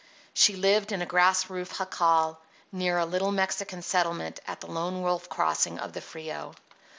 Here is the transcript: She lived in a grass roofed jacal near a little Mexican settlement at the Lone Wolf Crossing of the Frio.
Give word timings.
She 0.33 0.55
lived 0.55 0.91
in 0.91 1.03
a 1.03 1.05
grass 1.05 1.47
roofed 1.47 1.77
jacal 1.77 2.39
near 2.71 2.97
a 2.97 3.05
little 3.05 3.31
Mexican 3.31 3.83
settlement 3.83 4.39
at 4.47 4.59
the 4.59 4.65
Lone 4.65 5.03
Wolf 5.03 5.29
Crossing 5.29 5.77
of 5.77 5.93
the 5.93 6.01
Frio. 6.01 6.55